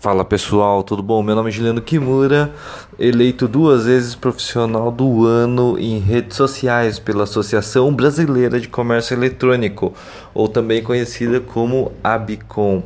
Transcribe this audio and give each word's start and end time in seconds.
Fala 0.00 0.24
pessoal, 0.24 0.82
tudo 0.82 1.02
bom? 1.02 1.22
Meu 1.22 1.36
nome 1.36 1.50
é 1.50 1.52
Juliano 1.52 1.82
Kimura, 1.82 2.50
eleito 2.98 3.46
duas 3.46 3.84
vezes 3.84 4.14
profissional 4.14 4.90
do 4.90 5.26
ano 5.26 5.78
em 5.78 5.98
redes 5.98 6.38
sociais 6.38 6.98
pela 6.98 7.24
Associação 7.24 7.92
Brasileira 7.92 8.58
de 8.58 8.66
Comércio 8.66 9.12
Eletrônico, 9.12 9.92
ou 10.32 10.48
também 10.48 10.82
conhecida 10.82 11.38
como 11.38 11.92
ABICOM. 12.02 12.82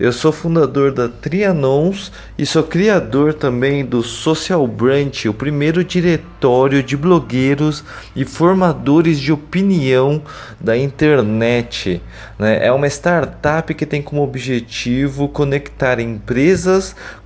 Eu 0.00 0.10
sou 0.10 0.32
fundador 0.32 0.90
da 0.90 1.06
Trianons 1.06 2.10
e 2.36 2.44
sou 2.44 2.64
criador 2.64 3.34
também 3.34 3.84
do 3.84 4.02
Social 4.02 4.66
Branch, 4.66 5.28
o 5.28 5.34
primeiro 5.34 5.84
diretório 5.84 6.82
de 6.82 6.96
blogueiros 6.96 7.84
e 8.16 8.24
formadores 8.24 9.20
de 9.20 9.32
opinião 9.32 10.20
da 10.58 10.76
internet. 10.76 12.02
Né? 12.38 12.66
É 12.66 12.72
uma 12.72 12.88
startup 12.88 13.72
que 13.72 13.86
tem 13.86 14.02
como 14.02 14.22
objetivo 14.24 15.28
conectar 15.28 16.00
empresas 16.00 16.53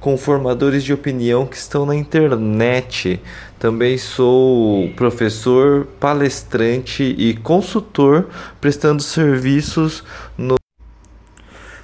com 0.01 0.17
formadores 0.17 0.83
de 0.83 0.93
opinião 0.93 1.47
que 1.47 1.57
estão 1.57 1.85
na 1.85 1.95
internet. 1.95 3.21
Também 3.59 3.99
sou 3.99 4.89
professor, 4.91 5.87
palestrante 6.01 7.03
e 7.03 7.35
consultor 7.35 8.29
prestando 8.61 9.03
serviços 9.03 10.03
no 10.37 10.57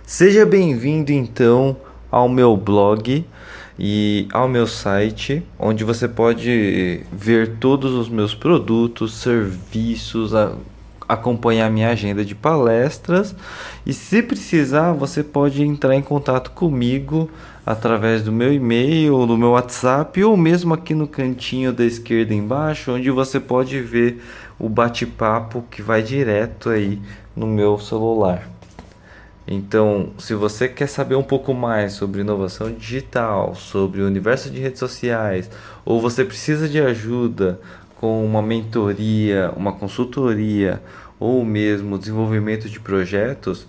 Seja 0.07 0.45
bem-vindo 0.45 1.13
então 1.13 1.77
ao 2.11 2.29
meu 2.29 2.57
blog 2.57 3.25
e 3.79 4.29
ao 4.33 4.47
meu 4.47 4.67
site, 4.67 5.43
onde 5.59 5.83
você 5.83 6.07
pode 6.07 7.03
ver 7.11 7.57
todos 7.57 7.93
os 7.93 8.09
meus 8.09 8.35
produtos, 8.35 9.15
serviços, 9.15 10.35
a, 10.35 10.55
acompanhar 11.09 11.71
minha 11.71 11.91
agenda 11.91 12.25
de 12.25 12.35
palestras 12.35 13.35
e 13.85 13.93
se 13.93 14.23
precisar, 14.23 14.93
você 14.93 15.23
pode 15.23 15.63
entrar 15.63 15.95
em 15.95 16.03
contato 16.03 16.51
comigo 16.51 17.31
através 17.65 18.23
do 18.23 18.33
meu 18.33 18.53
e-mail 18.53 19.27
do 19.27 19.37
meu 19.37 19.51
WhatsApp 19.51 20.23
ou 20.23 20.37
mesmo 20.37 20.75
aqui 20.75 20.95
no 20.95 21.07
cantinho 21.07 21.73
da 21.73 21.85
esquerda 21.85 22.35
embaixo, 22.35 22.93
onde 22.93 23.11
você 23.11 23.41
pode 23.41 23.81
ver 23.81 24.23
o 24.59 24.69
bate-papo 24.69 25.65
que 25.71 25.83
vai 25.83 26.03
direto 26.03 26.71
aí 26.71 27.01
no 27.35 27.47
meu 27.47 27.79
celular. 27.79 28.49
Então, 29.47 30.11
se 30.19 30.35
você 30.35 30.67
quer 30.69 30.87
saber 30.87 31.17
um 31.17 31.23
pouco 31.23 31.53
mais 31.53 31.93
sobre 31.93 32.23
inovação 32.23 32.73
digital, 32.73 33.55
sobre 33.55 34.01
o 34.01 34.07
universo 34.07 34.49
de 34.49 34.59
redes 34.59 34.79
sociais, 34.79 35.51
ou 35.85 36.01
você 36.01 36.25
precisa 36.25 36.67
de 36.67 36.81
ajuda 36.81 37.61
com 38.05 38.23
uma 38.23 38.43
mentoria, 38.43 39.51
uma 39.57 39.73
consultoria 39.73 40.83
ou 41.19 41.43
mesmo 41.43 41.99
desenvolvimento 41.99 42.69
de 42.69 42.79
projetos, 42.79 43.67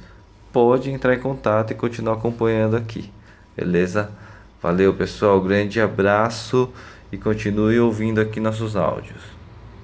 pode 0.52 0.92
entrar 0.92 1.16
em 1.16 1.22
contato 1.22 1.72
e 1.72 1.73
continuar 1.73 2.16
acompanhando 2.16 2.75
aqui. 2.75 3.09
Beleza? 3.55 4.11
Valeu, 4.61 4.94
pessoal. 4.94 5.39
Grande 5.39 5.80
abraço 5.80 6.69
e 7.14 7.17
continue 7.17 7.80
ouvindo 7.80 8.19
aqui 8.19 8.42
nossos 8.42 8.75
áudios. 8.75 9.22